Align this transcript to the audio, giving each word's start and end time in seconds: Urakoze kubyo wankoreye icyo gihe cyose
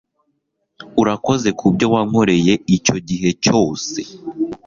Urakoze 1.01 1.49
kubyo 1.59 1.85
wankoreye 1.93 2.53
icyo 2.75 2.95
gihe 3.07 3.29
cyose 3.43 3.99